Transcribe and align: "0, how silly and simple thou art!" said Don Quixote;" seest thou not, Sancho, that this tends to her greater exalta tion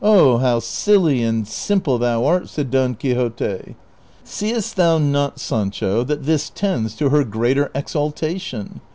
"0, 0.03 0.37
how 0.39 0.57
silly 0.57 1.21
and 1.21 1.47
simple 1.47 1.99
thou 1.99 2.25
art!" 2.25 2.49
said 2.49 2.71
Don 2.71 2.95
Quixote;" 2.95 3.75
seest 4.23 4.75
thou 4.75 4.97
not, 4.97 5.39
Sancho, 5.39 6.03
that 6.03 6.23
this 6.23 6.49
tends 6.49 6.95
to 6.95 7.09
her 7.09 7.23
greater 7.23 7.69
exalta 7.75 8.41
tion 8.41 8.81